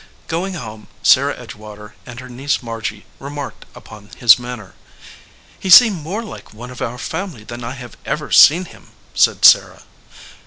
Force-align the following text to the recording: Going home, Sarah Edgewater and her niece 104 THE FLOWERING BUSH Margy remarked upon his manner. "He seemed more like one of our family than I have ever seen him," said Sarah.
Going 0.27 0.55
home, 0.55 0.87
Sarah 1.03 1.35
Edgewater 1.37 1.93
and 2.07 2.19
her 2.19 2.27
niece 2.27 2.63
104 2.63 2.63
THE 2.63 2.65
FLOWERING 2.65 3.03
BUSH 3.03 3.03
Margy 3.03 3.05
remarked 3.39 3.65
upon 3.75 4.09
his 4.17 4.39
manner. 4.39 4.73
"He 5.59 5.69
seemed 5.69 6.01
more 6.01 6.23
like 6.23 6.55
one 6.55 6.71
of 6.71 6.81
our 6.81 6.97
family 6.97 7.43
than 7.43 7.63
I 7.63 7.73
have 7.73 7.95
ever 8.03 8.31
seen 8.31 8.65
him," 8.65 8.93
said 9.13 9.45
Sarah. 9.45 9.83